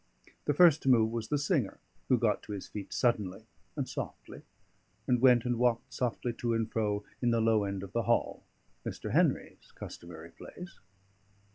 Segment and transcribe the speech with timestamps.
[0.45, 1.77] The first to move was the singer,
[2.09, 4.41] who got to his feet suddenly and softly,
[5.05, 8.41] and went and walked softly to and fro in the low end of the hall,
[8.83, 9.11] Mr.
[9.11, 10.79] Henry's customary place.